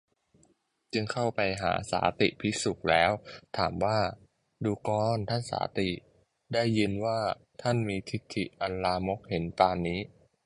[0.93, 3.11] จึงเข้าไปหาสาติภิกษุแล้ว
[3.57, 3.99] ถามว่า
[4.63, 5.89] ดูกรท่านสาติ
[6.53, 7.19] ได้ยินว่า
[7.61, 9.99] ท่านมีทิฏฐิอันลามกเห็นปานนี้